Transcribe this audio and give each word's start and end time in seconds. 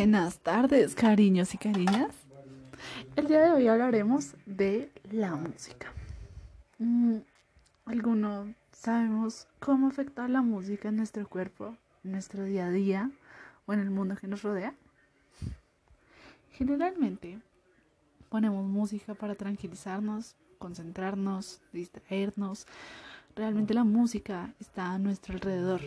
Buenas 0.00 0.38
tardes, 0.38 0.94
cariños 0.94 1.52
y 1.52 1.58
cariñas. 1.58 2.14
El 3.16 3.26
día 3.26 3.42
de 3.42 3.50
hoy 3.50 3.68
hablaremos 3.68 4.34
de 4.46 4.90
la 5.12 5.34
música. 5.34 5.92
Mm, 6.78 7.16
algunos 7.84 8.48
sabemos 8.72 9.46
cómo 9.58 9.88
afecta 9.88 10.26
la 10.26 10.40
música 10.40 10.88
en 10.88 10.96
nuestro 10.96 11.28
cuerpo, 11.28 11.76
en 12.02 12.12
nuestro 12.12 12.44
día 12.44 12.64
a 12.64 12.70
día 12.70 13.10
o 13.66 13.74
en 13.74 13.80
el 13.80 13.90
mundo 13.90 14.16
que 14.16 14.26
nos 14.26 14.40
rodea. 14.40 14.72
Generalmente 16.52 17.38
ponemos 18.30 18.64
música 18.64 19.12
para 19.14 19.34
tranquilizarnos, 19.34 20.34
concentrarnos, 20.56 21.60
distraernos. 21.74 22.66
Realmente 23.36 23.74
la 23.74 23.84
música 23.84 24.54
está 24.58 24.92
a 24.92 24.98
nuestro 24.98 25.34
alrededor. 25.34 25.80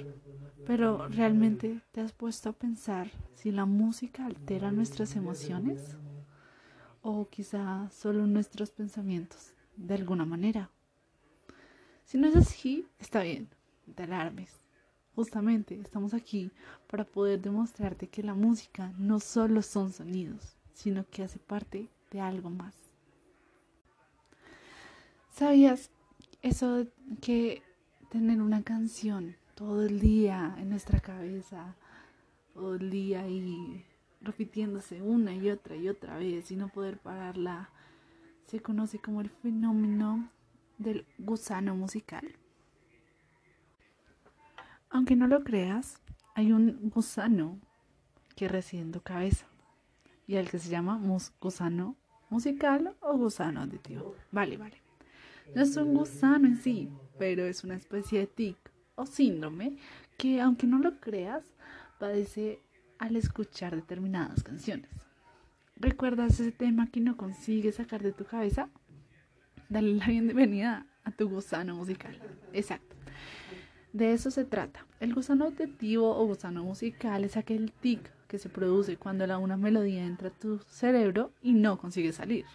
Pero 0.65 1.07
¿realmente 1.09 1.81
te 1.91 2.01
has 2.01 2.13
puesto 2.13 2.49
a 2.49 2.53
pensar 2.53 3.11
si 3.35 3.51
la 3.51 3.65
música 3.65 4.25
altera 4.25 4.71
nuestras 4.71 5.15
emociones? 5.15 5.97
¿O 7.01 7.27
quizá 7.29 7.89
solo 7.89 8.25
nuestros 8.25 8.71
pensamientos, 8.71 9.53
de 9.75 9.95
alguna 9.95 10.25
manera? 10.25 10.69
Si 12.05 12.17
no 12.17 12.27
es 12.27 12.35
así, 12.35 12.87
está 12.99 13.23
bien, 13.23 13.49
te 13.93 14.03
alarmes. 14.03 14.63
Justamente 15.15 15.79
estamos 15.79 16.13
aquí 16.13 16.49
para 16.87 17.03
poder 17.03 17.41
demostrarte 17.41 18.07
que 18.07 18.23
la 18.23 18.33
música 18.33 18.93
no 18.97 19.19
solo 19.19 19.61
son 19.61 19.91
sonidos, 19.91 20.55
sino 20.73 21.05
que 21.09 21.23
hace 21.23 21.39
parte 21.39 21.89
de 22.09 22.21
algo 22.21 22.49
más. 22.49 22.73
¿Sabías 25.29 25.89
eso 26.43 26.85
que 27.21 27.63
tener 28.11 28.41
una 28.41 28.61
canción 28.63 29.35
todo 29.55 29.83
el 29.85 29.99
día 29.99 30.55
en 30.59 30.69
nuestra 30.69 30.99
cabeza, 30.99 31.75
todo 32.53 32.75
el 32.75 32.91
día 32.91 33.27
y 33.27 33.85
repitiéndose 34.21 35.01
una 35.01 35.33
y 35.33 35.49
otra 35.49 35.75
y 35.75 35.89
otra 35.89 36.17
vez 36.17 36.51
y 36.51 36.55
no 36.57 36.67
poder 36.67 36.99
pararla, 36.99 37.69
se 38.45 38.61
conoce 38.61 38.99
como 38.99 39.21
el 39.21 39.29
fenómeno 39.29 40.29
del 40.77 41.05
gusano 41.17 41.75
musical? 41.75 42.35
Aunque 44.89 45.15
no 45.15 45.27
lo 45.27 45.43
creas, 45.43 46.01
hay 46.35 46.51
un 46.51 46.89
gusano 46.89 47.57
que 48.35 48.49
reside 48.49 48.81
en 48.81 48.91
tu 48.91 49.01
cabeza 49.01 49.45
y 50.27 50.35
el 50.35 50.49
que 50.49 50.59
se 50.59 50.69
llama 50.69 50.99
gusano 51.39 51.95
musical 52.29 52.95
o 52.99 53.17
gusano 53.17 53.61
auditivo. 53.61 54.15
Vale, 54.31 54.57
vale. 54.57 54.82
No 55.55 55.61
es 55.61 55.77
un 55.77 55.93
gusano 55.93 56.47
en 56.47 56.57
sí, 56.57 56.89
pero 57.19 57.45
es 57.45 57.63
una 57.63 57.75
especie 57.75 58.19
de 58.19 58.27
tic 58.27 58.57
o 58.95 59.05
síndrome 59.05 59.77
que, 60.17 60.41
aunque 60.41 60.67
no 60.67 60.79
lo 60.79 60.99
creas, 60.99 61.43
padece 61.99 62.59
al 62.97 63.15
escuchar 63.15 63.75
determinadas 63.75 64.43
canciones. 64.43 64.89
¿Recuerdas 65.75 66.39
ese 66.39 66.51
tema 66.51 66.87
que 66.89 66.99
no 66.99 67.17
consigues 67.17 67.75
sacar 67.75 68.01
de 68.03 68.13
tu 68.13 68.25
cabeza? 68.25 68.69
Dale 69.69 69.93
la 69.95 70.05
bienvenida 70.05 70.85
a 71.03 71.11
tu 71.11 71.29
gusano 71.29 71.75
musical. 71.75 72.17
Exacto. 72.53 72.95
De 73.91 74.13
eso 74.13 74.31
se 74.31 74.45
trata. 74.45 74.85
El 74.99 75.13
gusano 75.13 75.45
auditivo 75.45 76.15
o 76.15 76.25
gusano 76.25 76.63
musical 76.63 77.23
es 77.23 77.37
aquel 77.37 77.71
tic 77.71 78.11
que 78.27 78.39
se 78.39 78.49
produce 78.49 78.97
cuando 78.97 79.25
una 79.39 79.57
melodía 79.57 80.03
entra 80.03 80.29
a 80.29 80.31
tu 80.31 80.59
cerebro 80.67 81.31
y 81.41 81.53
no 81.53 81.77
consigue 81.77 82.11
salir. 82.13 82.45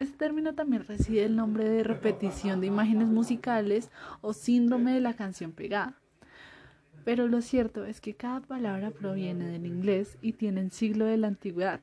Este 0.00 0.16
término 0.16 0.54
también 0.54 0.84
recibe 0.84 1.24
el 1.24 1.34
nombre 1.34 1.68
de 1.68 1.82
repetición 1.82 2.60
de 2.60 2.68
imágenes 2.68 3.08
musicales 3.08 3.90
o 4.20 4.32
síndrome 4.32 4.92
de 4.92 5.00
la 5.00 5.14
canción 5.14 5.50
pegada. 5.50 5.98
Pero 7.04 7.26
lo 7.26 7.42
cierto 7.42 7.84
es 7.84 8.00
que 8.00 8.14
cada 8.14 8.40
palabra 8.40 8.90
proviene 8.90 9.46
del 9.46 9.66
inglés 9.66 10.16
y 10.22 10.34
tiene 10.34 10.60
el 10.60 10.70
siglo 10.70 11.04
de 11.04 11.16
la 11.16 11.26
antigüedad. 11.26 11.80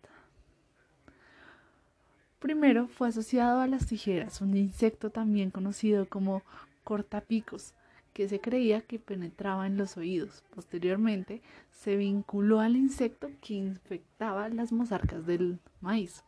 Primero 2.40 2.88
fue 2.88 3.09
asociado 3.09 3.59
a 3.59 3.68
las 3.68 3.88
tijeras, 3.88 4.40
un 4.40 4.56
insecto 4.56 5.09
también 5.09 5.52
conocido 5.52 6.08
como 6.08 6.42
cortapicos, 6.84 7.74
que 8.14 8.30
se 8.30 8.40
creía 8.40 8.82
que 8.82 9.00
penetraba 9.00 9.68
en 9.68 9.78
los 9.78 9.97
oídos. 9.97 10.44
Posteriormente 10.53 11.42
se 11.72 11.97
vinculó 11.97 12.62
al 12.62 12.78
insecto 12.78 13.30
que 13.42 13.56
infectaba 13.56 14.47
las 14.47 14.72
mozarcas 14.72 15.26
del 15.26 15.59
maíz 15.82 16.24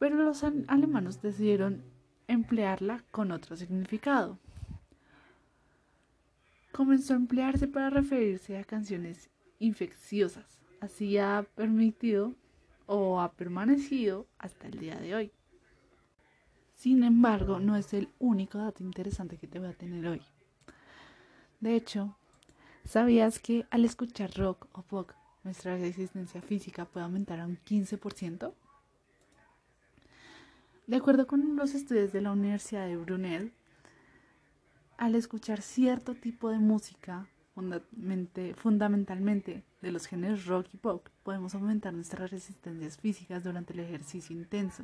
pero 0.00 0.16
los 0.16 0.42
alemanes 0.42 1.20
decidieron 1.20 1.84
emplearla 2.26 3.04
con 3.10 3.32
otro 3.32 3.54
significado. 3.54 4.38
Comenzó 6.72 7.12
a 7.12 7.18
emplearse 7.18 7.68
para 7.68 7.90
referirse 7.90 8.56
a 8.56 8.64
canciones 8.64 9.28
infecciosas. 9.58 10.58
Así 10.80 11.18
ha 11.18 11.46
permitido 11.54 12.32
o 12.86 13.20
ha 13.20 13.32
permanecido 13.32 14.26
hasta 14.38 14.68
el 14.68 14.78
día 14.78 14.96
de 14.96 15.14
hoy. 15.14 15.32
Sin 16.74 17.04
embargo, 17.04 17.60
no 17.60 17.76
es 17.76 17.92
el 17.92 18.08
único 18.18 18.56
dato 18.56 18.82
interesante 18.82 19.36
que 19.36 19.48
te 19.48 19.58
voy 19.58 19.68
a 19.68 19.74
tener 19.74 20.06
hoy. 20.06 20.22
De 21.60 21.76
hecho, 21.76 22.16
¿sabías 22.86 23.38
que 23.38 23.66
al 23.70 23.84
escuchar 23.84 24.32
rock 24.34 24.66
o 24.72 24.80
pop 24.80 25.10
nuestra 25.44 25.76
resistencia 25.76 26.40
física 26.40 26.86
puede 26.86 27.04
aumentar 27.04 27.38
a 27.38 27.46
un 27.46 27.58
15%? 27.58 28.54
De 30.90 30.96
acuerdo 30.96 31.28
con 31.28 31.54
los 31.54 31.76
estudios 31.76 32.12
de 32.12 32.20
la 32.20 32.32
Universidad 32.32 32.88
de 32.88 32.96
Brunel, 32.96 33.52
al 34.98 35.14
escuchar 35.14 35.62
cierto 35.62 36.16
tipo 36.16 36.50
de 36.50 36.58
música, 36.58 37.28
fundamentalmente 38.56 39.62
de 39.82 39.92
los 39.92 40.06
géneros 40.06 40.46
rock 40.46 40.66
y 40.74 40.78
pop, 40.78 41.06
podemos 41.22 41.54
aumentar 41.54 41.94
nuestras 41.94 42.32
resistencias 42.32 42.98
físicas 42.98 43.44
durante 43.44 43.72
el 43.72 43.78
ejercicio 43.78 44.34
intenso 44.34 44.82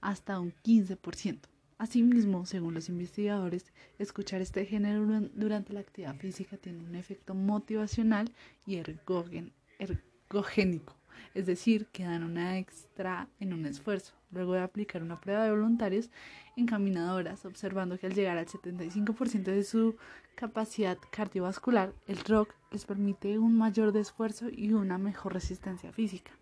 hasta 0.00 0.38
un 0.38 0.54
15%. 0.62 1.40
Asimismo, 1.76 2.46
según 2.46 2.74
los 2.74 2.88
investigadores, 2.88 3.72
escuchar 3.98 4.42
este 4.42 4.64
género 4.64 5.04
durante 5.34 5.72
la 5.72 5.80
actividad 5.80 6.14
física 6.14 6.56
tiene 6.56 6.84
un 6.84 6.94
efecto 6.94 7.34
motivacional 7.34 8.32
y 8.64 8.76
ergogénico 8.76 11.01
es 11.34 11.46
decir, 11.46 11.86
que 11.86 12.04
dan 12.04 12.22
una 12.22 12.58
extra 12.58 13.28
en 13.40 13.52
un 13.52 13.66
esfuerzo. 13.66 14.14
Luego 14.30 14.54
de 14.54 14.60
aplicar 14.60 15.02
una 15.02 15.20
prueba 15.20 15.44
de 15.44 15.50
voluntarios 15.50 16.10
encaminadoras, 16.56 17.44
observando 17.44 17.98
que 17.98 18.06
al 18.06 18.14
llegar 18.14 18.38
al 18.38 18.46
75% 18.46 19.42
de 19.42 19.64
su 19.64 19.96
capacidad 20.34 20.98
cardiovascular, 21.10 21.92
el 22.06 22.18
rock 22.24 22.54
les 22.70 22.84
permite 22.84 23.38
un 23.38 23.56
mayor 23.56 23.96
esfuerzo 23.96 24.48
y 24.50 24.72
una 24.72 24.98
mejor 24.98 25.34
resistencia 25.34 25.92
física. 25.92 26.32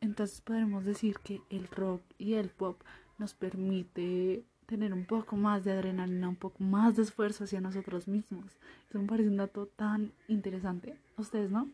Entonces 0.00 0.40
podremos 0.40 0.84
decir 0.84 1.16
que 1.22 1.40
el 1.50 1.68
rock 1.68 2.02
y 2.18 2.34
el 2.34 2.48
pop 2.48 2.80
nos 3.18 3.34
permite 3.34 4.44
tener 4.66 4.92
un 4.92 5.04
poco 5.04 5.36
más 5.36 5.64
de 5.64 5.72
adrenalina, 5.72 6.28
un 6.28 6.36
poco 6.36 6.64
más 6.64 6.96
de 6.96 7.02
esfuerzo 7.02 7.44
hacia 7.44 7.60
nosotros 7.60 8.08
mismos. 8.08 8.58
Eso 8.88 8.98
me 8.98 9.06
parece 9.06 9.28
un 9.28 9.36
dato 9.36 9.66
tan 9.66 10.12
interesante. 10.28 10.98
¿Ustedes 11.16 11.50
no? 11.50 11.68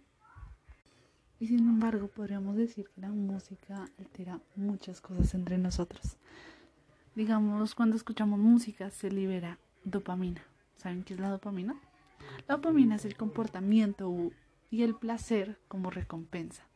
Y 1.41 1.47
sin 1.47 1.61
embargo, 1.61 2.09
podríamos 2.09 2.57
decir 2.57 2.89
que 2.89 3.01
la 3.01 3.11
música 3.11 3.89
altera 3.99 4.41
muchas 4.57 5.01
cosas 5.01 5.35
entre 5.35 5.57
nosotros. 5.57 6.17
Digamos, 7.15 7.75
cuando 7.75 7.97
escuchamos 7.97 8.39
música 8.39 8.91
se 8.91 9.11
libera 9.11 9.59
dopamina. 9.85 10.43
¿Saben 10.77 11.05
qué 11.05 11.15
es 11.15 11.21
la 11.21 11.31
dopamina? 11.31 11.81
La 12.49 12.57
dopamina 12.57 12.97
es 12.97 13.05
el 13.05 13.17
comportamiento 13.17 14.33
y 14.71 14.83
el 14.83 14.95
placer 14.95 15.59
como 15.69 15.91
recompensa. 15.91 16.67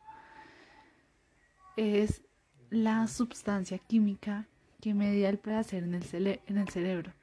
Es 1.75 2.23
la 2.69 3.07
sustancia 3.07 3.77
química 3.79 4.47
que 4.81 4.93
media 4.93 5.29
el 5.29 5.39
placer 5.39 5.83
en 5.83 5.93
el, 5.93 6.41
en 6.45 6.57
el 6.57 6.69
cerebro. 6.69 7.13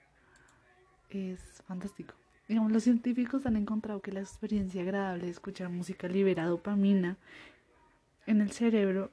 Es 1.09 1.41
fantástico. 1.67 2.20
Digamos, 2.51 2.73
los 2.73 2.83
científicos 2.83 3.47
han 3.47 3.55
encontrado 3.55 4.03
que 4.03 4.11
la 4.11 4.19
experiencia 4.19 4.83
agradable 4.83 5.27
de 5.27 5.31
escuchar 5.31 5.69
música 5.69 6.09
libera 6.09 6.47
dopamina 6.47 7.17
en 8.27 8.41
el 8.41 8.51
cerebro 8.51 9.13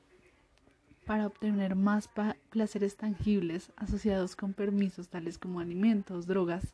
para 1.05 1.27
obtener 1.27 1.75
más 1.75 2.09
placeres 2.49 2.97
tangibles 2.97 3.71
asociados 3.75 4.35
con 4.35 4.53
permisos 4.53 5.09
tales 5.09 5.37
como 5.37 5.59
alimentos, 5.59 6.25
drogas 6.25 6.73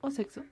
o 0.00 0.12
sexo. 0.12 0.44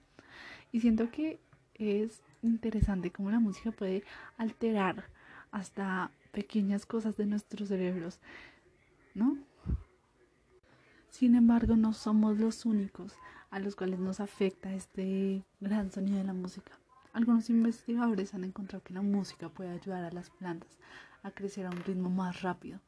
Y 0.73 0.81
siento 0.81 1.09
que 1.09 1.39
es 1.75 2.21
interesante 2.41 3.09
cómo 3.09 3.31
la 3.31 3.39
música 3.39 3.71
puede 3.71 4.03
alterar 4.35 5.05
hasta 5.49 6.11
pequeñas 6.33 6.85
cosas 6.85 7.15
de 7.15 7.25
nuestros 7.25 7.69
cerebros, 7.69 8.19
¿no? 9.13 9.37
Sin 11.09 11.35
embargo, 11.35 11.77
no 11.77 11.93
somos 11.93 12.37
los 12.37 12.65
únicos 12.65 13.13
a 13.55 13.59
los 13.59 13.77
cuales 13.77 14.01
nos 14.01 14.19
afecta 14.19 14.73
este 14.73 15.41
gran 15.61 15.89
sonido 15.89 16.17
de 16.17 16.25
la 16.25 16.33
música. 16.33 16.73
Algunos 17.13 17.49
investigadores 17.49 18.33
han 18.33 18.43
encontrado 18.43 18.83
que 18.83 18.93
la 18.93 19.01
música 19.01 19.47
puede 19.47 19.69
ayudar 19.69 20.03
a 20.03 20.11
las 20.11 20.29
plantas 20.29 20.77
a 21.23 21.31
crecer 21.31 21.65
a 21.65 21.69
un 21.69 21.81
ritmo 21.85 22.09
más 22.09 22.41
rápido, 22.41 22.81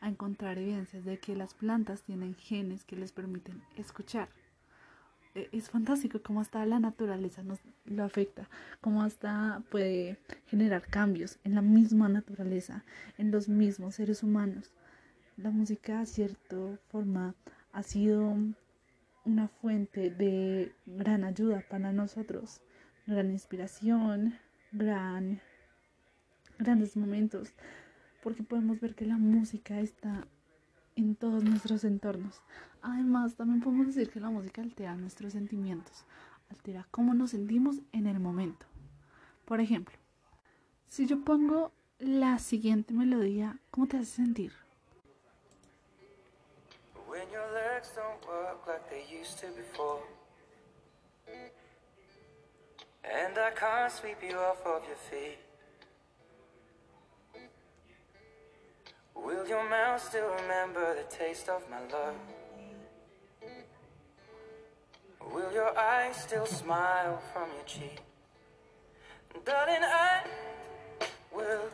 a 0.00 0.08
encontrar 0.08 0.58
evidencias 0.58 1.04
de 1.04 1.20
que 1.20 1.36
las 1.36 1.54
plantas 1.54 2.02
tienen 2.02 2.34
genes 2.34 2.84
que 2.84 2.96
les 2.96 3.12
permiten 3.12 3.62
escuchar 3.76 4.28
e, 5.36 5.48
es 5.52 5.70
fantástico 5.70 6.20
cómo 6.20 6.40
hasta 6.40 6.66
la 6.66 6.80
naturaleza 6.80 7.44
nos 7.44 7.60
lo 7.84 8.02
afecta, 8.02 8.48
cómo 8.80 9.04
hasta 9.04 9.62
puede 9.70 10.18
generar 10.46 10.82
cambios 10.88 11.38
en 11.44 11.54
la 11.54 11.62
misma 11.62 12.08
naturaleza, 12.08 12.84
en 13.16 13.30
los 13.30 13.48
mismos 13.48 13.94
seres 13.94 14.24
humanos. 14.24 14.72
La 15.36 15.50
música, 15.50 16.00
de 16.00 16.06
cierta 16.06 16.56
forma, 16.88 17.36
ha 17.72 17.84
sido 17.84 18.36
una 19.40 19.48
fuente 19.48 20.10
de 20.10 20.74
gran 20.84 21.24
ayuda 21.24 21.64
para 21.70 21.92
nosotros, 21.92 22.60
gran 23.06 23.30
inspiración, 23.30 24.34
gran, 24.70 25.40
grandes 26.58 26.94
momentos, 26.94 27.48
porque 28.22 28.42
podemos 28.42 28.80
ver 28.80 28.94
que 28.94 29.06
la 29.06 29.16
música 29.16 29.80
está 29.80 30.26
en 30.94 31.14
todos 31.14 31.42
nuestros 31.42 31.84
entornos. 31.84 32.42
Además, 32.82 33.34
también 33.36 33.60
podemos 33.62 33.86
decir 33.86 34.10
que 34.10 34.20
la 34.20 34.28
música 34.28 34.60
altera 34.60 34.94
nuestros 34.94 35.32
sentimientos, 35.32 36.04
altera 36.50 36.86
cómo 36.90 37.14
nos 37.14 37.30
sentimos 37.30 37.76
en 37.92 38.06
el 38.06 38.20
momento. 38.20 38.66
Por 39.46 39.60
ejemplo, 39.60 39.96
si 40.86 41.06
yo 41.06 41.24
pongo 41.24 41.72
la 41.98 42.38
siguiente 42.38 42.92
melodía, 42.92 43.58
¿cómo 43.70 43.86
te 43.86 43.96
hace 43.96 44.16
sentir? 44.16 44.52
And 53.04 53.38
I 53.38 53.50
can't 53.50 53.92
sweep 53.92 54.18
you 54.22 54.36
off 54.36 54.60
of 54.66 54.82
your 54.86 54.96
feet. 54.96 55.38
Will 59.14 59.46
your 59.46 59.68
mouth 59.68 60.02
still 60.02 60.28
remember 60.42 60.94
the 60.94 61.04
taste 61.14 61.48
of 61.48 61.62
my 61.70 61.80
love? 61.92 62.14
Will 65.32 65.52
your 65.52 65.78
eyes 65.78 66.16
still 66.16 66.46
smile 66.46 67.22
from 67.32 67.48
your 67.54 67.64
cheek? 67.64 68.00
Darling, 69.44 69.84
I 69.84 70.22
will. 71.32 71.70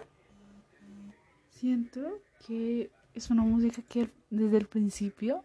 Siento 1.50 2.20
que 2.47 2.91
es 3.17 3.31
una 3.31 3.43
música 3.43 3.83
que 3.83 4.11
desde 4.31 4.59
el 4.59 4.67
principio 4.67 5.43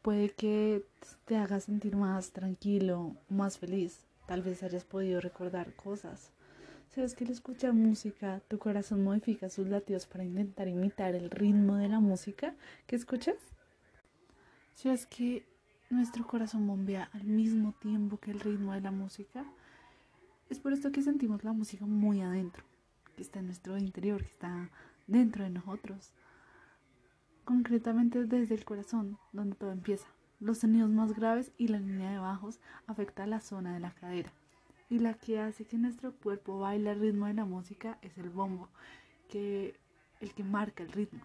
puede 0.00 0.30
que 0.30 0.84
te 1.26 1.36
haga 1.36 1.60
sentir 1.60 1.96
más 1.96 2.30
tranquilo, 2.30 3.16
más 3.28 3.58
feliz. 3.58 4.06
Tal 4.26 4.42
vez 4.42 4.62
hayas 4.62 4.84
podido 4.84 5.20
recordar 5.20 5.74
cosas 5.74 6.32
¿Sabes 6.94 7.14
que 7.14 7.24
al 7.24 7.30
escuchar 7.30 7.72
música 7.72 8.42
tu 8.48 8.58
corazón 8.58 9.02
modifica 9.02 9.48
sus 9.48 9.66
latidos 9.66 10.04
para 10.04 10.24
intentar 10.24 10.68
imitar 10.68 11.14
el 11.14 11.30
ritmo 11.30 11.76
de 11.76 11.88
la 11.88 12.00
música 12.00 12.54
que 12.86 12.96
escuchas? 12.96 13.36
¿Sabes 14.74 15.06
que 15.06 15.46
nuestro 15.88 16.26
corazón 16.26 16.66
bombea 16.66 17.08
al 17.14 17.24
mismo 17.24 17.72
tiempo 17.80 18.18
que 18.18 18.32
el 18.32 18.40
ritmo 18.40 18.74
de 18.74 18.82
la 18.82 18.90
música? 18.90 19.46
Es 20.50 20.58
por 20.58 20.74
esto 20.74 20.92
que 20.92 21.00
sentimos 21.00 21.42
la 21.44 21.54
música 21.54 21.86
muy 21.86 22.20
adentro, 22.20 22.62
que 23.16 23.22
está 23.22 23.38
en 23.38 23.46
nuestro 23.46 23.78
interior, 23.78 24.22
que 24.22 24.30
está 24.30 24.68
dentro 25.06 25.44
de 25.44 25.50
nosotros. 25.50 26.12
Concretamente 27.44 28.24
desde 28.24 28.54
el 28.54 28.64
corazón, 28.64 29.18
donde 29.32 29.56
todo 29.56 29.72
empieza. 29.72 30.06
Los 30.40 30.58
sonidos 30.58 30.90
más 30.90 31.12
graves 31.12 31.52
y 31.58 31.68
la 31.68 31.78
línea 31.78 32.10
de 32.10 32.18
bajos 32.18 32.60
afecta 32.86 33.24
a 33.24 33.26
la 33.26 33.40
zona 33.40 33.74
de 33.74 33.80
la 33.80 33.92
cadera 33.92 34.32
y 34.92 34.98
la 34.98 35.14
que 35.14 35.40
hace 35.40 35.64
que 35.64 35.78
nuestro 35.78 36.12
cuerpo 36.12 36.58
baile 36.58 36.90
al 36.90 37.00
ritmo 37.00 37.24
de 37.24 37.32
la 37.32 37.46
música 37.46 37.96
es 38.02 38.18
el 38.18 38.28
bombo, 38.28 38.68
que 39.30 39.80
el 40.20 40.34
que 40.34 40.44
marca 40.44 40.82
el 40.82 40.92
ritmo. 40.92 41.22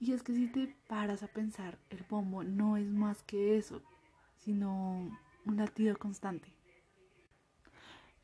Y 0.00 0.10
es 0.10 0.24
que 0.24 0.34
si 0.34 0.48
te 0.48 0.74
paras 0.88 1.22
a 1.22 1.28
pensar, 1.28 1.78
el 1.88 2.04
bombo 2.10 2.42
no 2.42 2.78
es 2.78 2.88
más 2.88 3.22
que 3.22 3.56
eso, 3.56 3.80
sino 4.38 5.08
un 5.44 5.56
latido 5.56 5.96
constante. 5.96 6.55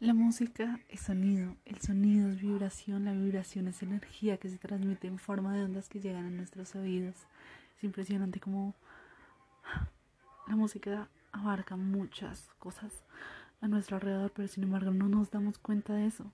La 0.03 0.15
música 0.15 0.81
es 0.89 1.03
sonido, 1.03 1.55
el 1.65 1.81
sonido 1.81 2.29
es 2.29 2.41
vibración, 2.41 3.05
la 3.05 3.13
vibración 3.13 3.69
es 3.69 3.85
energía 3.85 4.37
que 4.37 4.49
se 4.49 4.59
transmite 4.59 5.07
en 5.07 5.17
forma 5.17 5.55
de 5.55 5.63
ondas 5.63 5.89
que 5.89 6.01
llegan 6.01 6.27
a 6.27 6.31
nuestros 6.31 6.75
oídos. 6.75 7.15
Es 7.77 7.85
impresionante 7.85 8.41
cómo 8.41 8.75
la 10.49 10.57
música 10.57 11.09
abarca 11.31 11.77
muchas 11.77 12.51
cosas 12.59 13.05
a 13.61 13.69
nuestro 13.69 13.95
alrededor, 13.95 14.33
pero 14.35 14.49
sin 14.49 14.65
embargo 14.65 14.91
no 14.91 15.09
nos 15.09 15.31
damos 15.31 15.59
cuenta 15.59 15.95
de 15.95 16.07
eso. 16.07 16.33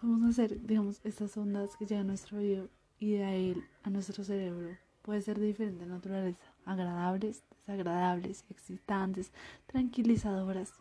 Podemos 0.00 0.30
hacer, 0.30 0.62
digamos, 0.62 1.02
estas 1.04 1.36
ondas 1.36 1.76
que 1.76 1.84
llegan 1.84 2.06
a 2.06 2.08
nuestro 2.08 2.38
oído 2.38 2.70
y 2.98 3.16
de 3.16 3.24
ahí 3.24 3.64
a 3.82 3.90
nuestro 3.90 4.24
cerebro. 4.24 4.78
Puede 5.02 5.22
ser 5.22 5.38
de 5.38 5.46
diferente 5.46 5.86
naturaleza, 5.86 6.38
agradables, 6.64 7.42
desagradables, 7.50 8.44
excitantes, 8.50 9.32
tranquilizadoras. 9.66 10.74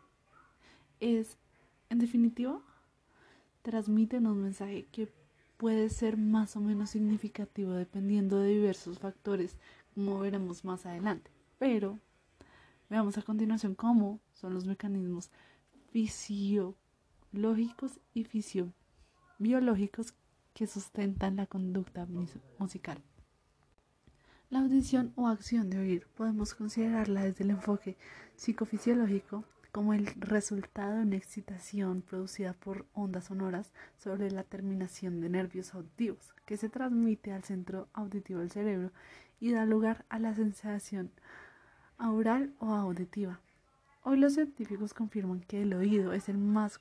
Es, 0.99 1.37
en 1.89 1.99
definitiva, 1.99 2.61
transmiten 3.61 4.27
un 4.27 4.41
mensaje 4.41 4.87
que 4.91 5.11
puede 5.57 5.89
ser 5.89 6.17
más 6.17 6.55
o 6.55 6.59
menos 6.59 6.91
significativo 6.91 7.71
dependiendo 7.71 8.39
de 8.39 8.49
diversos 8.49 8.99
factores, 8.99 9.57
como 9.93 10.19
veremos 10.19 10.65
más 10.65 10.85
adelante. 10.85 11.31
Pero 11.57 11.99
Veamos 12.89 13.17
a 13.19 13.21
continuación 13.21 13.75
cómo 13.75 14.19
son 14.33 14.55
los 14.55 14.65
mecanismos 14.65 15.29
fisiológicos 15.91 17.99
y 18.15 18.23
fisiobiológicos 18.23 20.15
que 20.55 20.65
sustentan 20.65 21.35
la 21.35 21.45
conducta 21.45 22.07
musical. 22.57 22.99
La 24.49 24.61
audición 24.61 25.13
o 25.15 25.27
acción 25.27 25.69
de 25.69 25.77
oír 25.77 26.07
podemos 26.17 26.55
considerarla 26.55 27.23
desde 27.23 27.43
el 27.43 27.51
enfoque 27.51 27.97
psicofisiológico 28.35 29.43
como 29.71 29.93
el 29.93 30.07
resultado 30.19 30.95
de 30.95 31.03
una 31.03 31.17
excitación 31.17 32.01
producida 32.01 32.53
por 32.53 32.87
ondas 32.93 33.25
sonoras 33.25 33.71
sobre 33.99 34.31
la 34.31 34.43
terminación 34.43 35.21
de 35.21 35.29
nervios 35.29 35.75
auditivos 35.75 36.33
que 36.47 36.57
se 36.57 36.67
transmite 36.67 37.31
al 37.31 37.43
centro 37.43 37.89
auditivo 37.93 38.39
del 38.39 38.49
cerebro 38.49 38.91
y 39.39 39.51
da 39.51 39.65
lugar 39.65 40.05
a 40.09 40.17
la 40.17 40.33
sensación 40.33 41.11
aural 41.99 42.55
o 42.57 42.73
auditiva. 42.73 43.41
Hoy 44.01 44.17
los 44.17 44.33
científicos 44.33 44.95
confirman 44.95 45.41
que 45.41 45.61
el 45.61 45.75
oído 45.75 46.11
es 46.11 46.27
el 46.27 46.39
más 46.39 46.79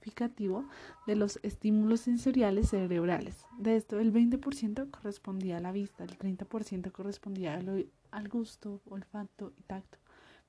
cualificativo 0.00 0.64
de 1.06 1.16
los 1.16 1.38
estímulos 1.42 2.00
sensoriales 2.00 2.70
cerebrales. 2.70 3.46
De 3.58 3.76
esto, 3.76 4.00
el 4.00 4.12
20% 4.12 4.90
correspondía 4.90 5.58
a 5.58 5.60
la 5.60 5.72
vista, 5.72 6.04
el 6.04 6.18
30% 6.18 6.90
correspondía 6.90 7.60
al, 8.10 8.28
gusto, 8.28 8.80
olfato 8.86 9.52
y 9.58 9.62
tacto, 9.62 9.98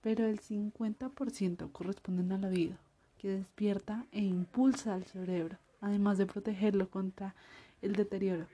pero 0.01 0.25
el 0.25 0.39
50% 0.39 1.71
corresponden 1.71 2.31
al 2.31 2.45
oído, 2.45 2.77
que 3.17 3.29
despierta 3.29 4.05
e 4.11 4.21
impulsa 4.21 4.93
al 4.93 5.03
cerebro, 5.05 5.57
además 5.81 6.17
de 6.17 6.25
protegerlo 6.25 6.89
contra 6.89 7.35
el 7.81 7.93
deterioro. 7.93 8.47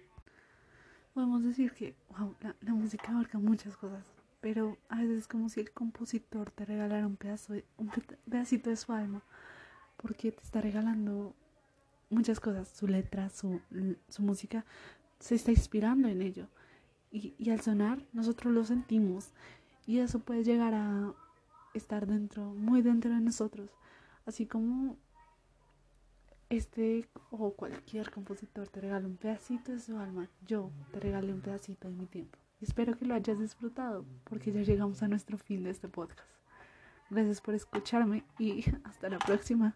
Podemos 1.14 1.44
decir 1.44 1.72
que 1.74 1.96
la, 2.42 2.56
la 2.62 2.74
música 2.74 3.12
abarca 3.12 3.38
muchas 3.38 3.78
cosas, 3.78 4.06
pero 4.42 4.78
a 4.90 4.98
veces 4.98 5.20
es 5.20 5.28
como 5.28 5.50
si 5.50 5.60
el 5.60 5.72
compositor 5.72 6.52
te 6.52 6.66
regalara 6.66 7.08
un 7.08 7.18
pedazo 7.18 7.54
un 7.78 7.92
pedacito 8.30 8.70
de 8.70 8.76
su 8.76 8.94
alma 8.94 9.24
porque 9.98 10.32
te 10.32 10.44
está 10.44 10.62
regalando 10.62 11.36
muchas 12.10 12.40
cosas 12.40 12.68
su 12.68 12.88
letra 12.88 13.30
su, 13.30 13.60
su 14.10 14.22
música 14.22 14.66
se 15.20 15.36
está 15.36 15.52
inspirando 15.52 16.08
en 16.08 16.22
ello 16.22 16.48
y, 17.12 17.34
y 17.38 17.50
al 17.50 17.62
sonar 17.62 18.04
nosotros 18.14 18.54
lo 18.54 18.64
sentimos 18.64 19.32
y 19.86 20.00
eso 20.00 20.20
puede 20.20 20.44
llegar 20.44 20.74
a 20.74 21.14
estar 21.74 22.08
dentro 22.08 22.44
muy 22.44 22.82
dentro 22.82 23.12
de 23.12 23.22
nosotros 23.22 23.70
así 24.26 24.46
como 24.46 24.98
este 26.50 27.10
o 27.32 27.52
cualquier 27.52 28.10
compositor 28.12 28.70
te 28.70 28.82
regala 28.82 29.08
un 29.08 29.18
pedacito 29.18 29.72
de 29.72 29.80
su 29.80 29.98
alma 29.98 30.30
yo 30.46 30.72
te 30.92 31.00
regalé 31.00 31.34
un 31.34 31.42
pedacito 31.42 31.90
de 31.90 31.96
mi 31.96 32.06
tiempo 32.06 32.38
Espero 32.62 32.98
que 32.98 33.06
lo 33.06 33.14
hayas 33.14 33.40
disfrutado 33.40 34.04
porque 34.24 34.52
ya 34.52 34.62
llegamos 34.62 35.04
a 35.04 35.08
nuestro 35.08 35.38
fin 35.38 35.64
de 35.64 35.70
este 35.70 35.88
podcast. 35.88 36.28
Gracias 37.10 37.40
por 37.40 37.54
escucharme 37.54 38.24
y 38.40 38.66
hasta 38.84 39.10
la 39.10 39.20
próxima. 39.20 39.76